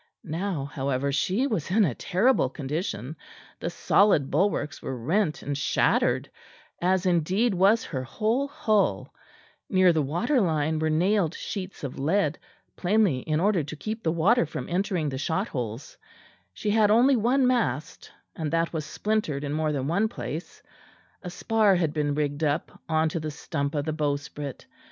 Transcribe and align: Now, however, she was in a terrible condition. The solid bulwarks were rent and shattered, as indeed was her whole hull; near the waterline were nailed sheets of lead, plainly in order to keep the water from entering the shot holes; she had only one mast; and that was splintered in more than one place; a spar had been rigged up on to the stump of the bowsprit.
Now, 0.23 0.65
however, 0.65 1.11
she 1.11 1.45
was 1.45 1.69
in 1.69 1.85
a 1.85 1.93
terrible 1.93 2.49
condition. 2.49 3.15
The 3.59 3.69
solid 3.69 4.31
bulwarks 4.31 4.81
were 4.81 4.97
rent 4.97 5.43
and 5.43 5.55
shattered, 5.55 6.27
as 6.81 7.05
indeed 7.05 7.53
was 7.53 7.83
her 7.83 8.03
whole 8.03 8.47
hull; 8.47 9.13
near 9.69 9.93
the 9.93 10.01
waterline 10.01 10.79
were 10.79 10.89
nailed 10.89 11.35
sheets 11.35 11.83
of 11.83 11.99
lead, 11.99 12.39
plainly 12.75 13.19
in 13.19 13.39
order 13.39 13.63
to 13.63 13.75
keep 13.75 14.01
the 14.01 14.11
water 14.11 14.47
from 14.47 14.67
entering 14.69 15.09
the 15.09 15.19
shot 15.19 15.49
holes; 15.49 15.97
she 16.51 16.71
had 16.71 16.89
only 16.89 17.15
one 17.15 17.45
mast; 17.45 18.11
and 18.35 18.49
that 18.49 18.73
was 18.73 18.85
splintered 18.87 19.43
in 19.43 19.53
more 19.53 19.71
than 19.71 19.85
one 19.87 20.07
place; 20.07 20.63
a 21.21 21.29
spar 21.29 21.75
had 21.75 21.93
been 21.93 22.15
rigged 22.15 22.43
up 22.43 22.81
on 22.89 23.07
to 23.09 23.19
the 23.19 23.29
stump 23.29 23.75
of 23.75 23.85
the 23.85 23.93
bowsprit. 23.93 24.65